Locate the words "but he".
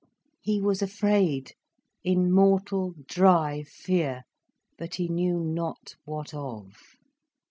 4.75-5.07